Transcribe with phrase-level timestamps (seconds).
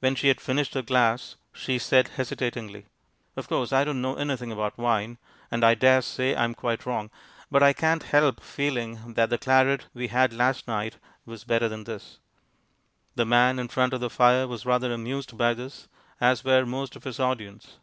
[0.00, 2.86] When she had finished her glass, she said hesitatingly,
[3.36, 5.18] "Of course, I don't know anything about wine,
[5.52, 7.12] and I dare say I'm quite wrong,
[7.48, 11.84] but I can't help feeling that the claret we had last night was better than
[11.84, 12.18] this."
[13.14, 15.86] The man in front of the fire was rather amused by this,
[16.20, 17.76] as were most of his audience.